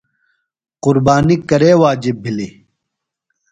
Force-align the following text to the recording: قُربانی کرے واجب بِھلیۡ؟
قُربانی 0.83 1.35
کرے 1.49 1.71
واجب 1.81 2.15
بِھلیۡ؟ 2.23 2.53